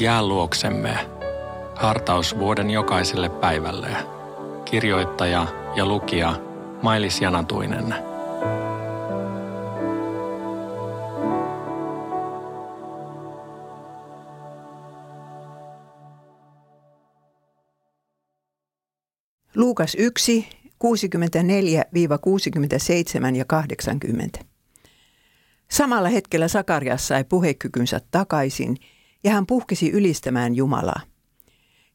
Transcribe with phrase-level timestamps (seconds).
[0.00, 0.98] Jää luoksemme.
[1.74, 3.88] Hartaus vuoden jokaiselle päivälle.
[4.64, 6.34] Kirjoittaja ja lukija
[6.82, 7.94] Mailis Janatuinen.
[19.56, 20.68] Luukas 1, 64-67
[23.36, 24.38] ja 80.
[25.70, 28.76] Samalla hetkellä Sakarias sai puhekykynsä takaisin
[29.24, 31.00] ja hän puhkesi ylistämään Jumalaa.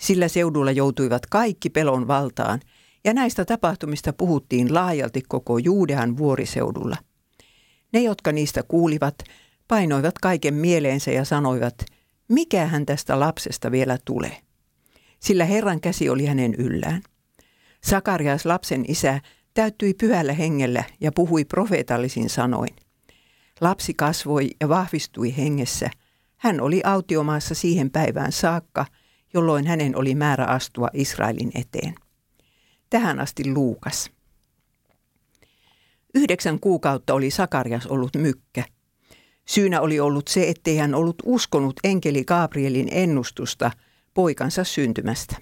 [0.00, 2.60] Sillä seudulla joutuivat kaikki pelon valtaan
[3.04, 6.96] ja näistä tapahtumista puhuttiin laajalti koko Juudean vuoriseudulla.
[7.92, 9.14] Ne, jotka niistä kuulivat,
[9.68, 11.84] painoivat kaiken mieleensä ja sanoivat,
[12.28, 14.36] mikä hän tästä lapsesta vielä tulee.
[15.20, 17.02] Sillä Herran käsi oli hänen yllään.
[17.84, 19.20] Sakarias lapsen isä
[19.54, 22.76] täyttyi pyhällä hengellä ja puhui profeetallisin sanoin.
[23.60, 25.90] Lapsi kasvoi ja vahvistui hengessä.
[26.42, 28.86] Hän oli autiomaassa siihen päivään saakka,
[29.34, 31.94] jolloin hänen oli määrä astua Israelin eteen.
[32.90, 34.10] Tähän asti Luukas.
[36.14, 38.64] Yhdeksän kuukautta oli Sakarias ollut mykkä.
[39.46, 43.70] Syynä oli ollut se, ettei hän ollut uskonut enkeli Gabrielin ennustusta
[44.14, 45.36] poikansa syntymästä.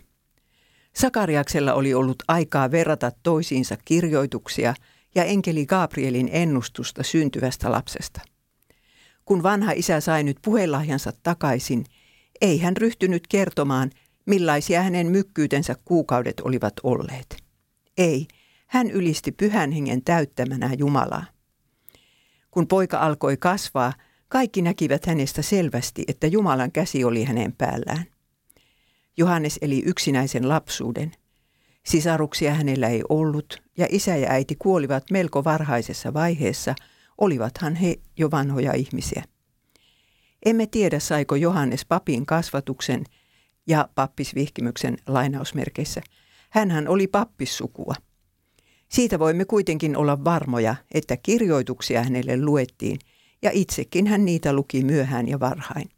[0.96, 4.74] Sakariaksella oli ollut aikaa verrata toisiinsa kirjoituksia
[5.14, 8.20] ja enkeli Gabrielin ennustusta syntyvästä lapsesta.
[9.24, 11.84] Kun vanha isä sai nyt puhelahjansa takaisin,
[12.40, 13.90] ei hän ryhtynyt kertomaan,
[14.26, 17.36] millaisia hänen mykkyytensä kuukaudet olivat olleet.
[17.98, 18.26] Ei,
[18.66, 21.24] hän ylisti pyhän hengen täyttämänä Jumalaa.
[22.50, 23.92] Kun poika alkoi kasvaa,
[24.28, 28.04] kaikki näkivät hänestä selvästi, että Jumalan käsi oli hänen päällään.
[29.16, 31.12] Johannes eli yksinäisen lapsuuden.
[31.86, 36.74] Sisaruksia hänellä ei ollut ja isä ja äiti kuolivat melko varhaisessa vaiheessa,
[37.20, 39.24] olivathan he jo vanhoja ihmisiä.
[40.44, 43.04] Emme tiedä, saiko Johannes papin kasvatuksen
[43.66, 46.00] ja pappisvihkimyksen lainausmerkeissä.
[46.50, 47.94] Hänhän oli pappissukua.
[48.88, 52.98] Siitä voimme kuitenkin olla varmoja, että kirjoituksia hänelle luettiin
[53.42, 55.88] ja itsekin hän niitä luki myöhään ja varhain.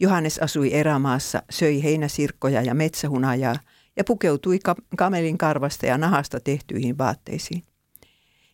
[0.00, 3.56] Johannes asui erämaassa, söi heinäsirkkoja ja metsähunajaa
[3.96, 4.58] ja pukeutui
[4.96, 7.62] kamelin karvasta ja nahasta tehtyihin vaatteisiin.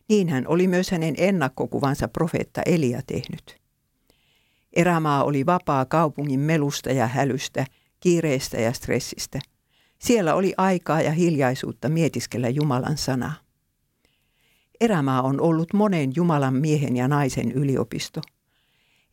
[0.09, 3.57] Niin hän oli myös hänen ennakkokuvansa profeetta Elia tehnyt.
[4.73, 7.65] Erämaa oli vapaa kaupungin melusta ja hälystä,
[7.99, 9.39] kiireestä ja stressistä.
[9.99, 13.33] Siellä oli aikaa ja hiljaisuutta mietiskellä Jumalan sanaa.
[14.81, 18.21] Erämaa on ollut monen Jumalan miehen ja naisen yliopisto–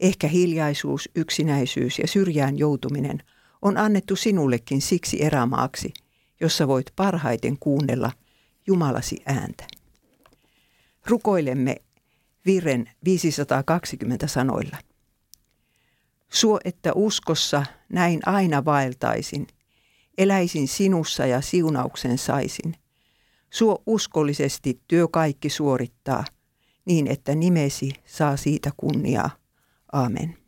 [0.03, 3.19] Ehkä hiljaisuus, yksinäisyys ja syrjään joutuminen
[3.63, 5.93] on annettu sinullekin siksi erämaaksi,
[6.41, 8.13] jossa voit parhaiten kuunnella
[8.67, 9.67] Jumalasi ääntä.
[11.07, 11.77] Rukoilemme
[12.47, 14.77] Virren 520 sanoilla.
[16.33, 19.47] Suo, että uskossa näin aina vaeltaisin,
[20.19, 22.75] eläisin sinussa ja siunauksen saisin.
[23.51, 26.25] Suo uskollisesti työ kaikki suorittaa,
[26.85, 29.31] niin että nimesi saa siitä kunniaa.
[29.93, 30.42] Amen.